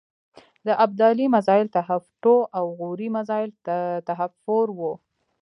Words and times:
د 0.65 0.67
ابدالي 0.85 1.25
میزایل 1.35 1.67
حتف 1.87 2.03
ټو 2.23 2.35
او 2.57 2.65
غوري 2.77 3.07
مزایل 3.17 3.51
حتف 4.19 4.31
فور 4.43 4.67
و. 4.77 4.79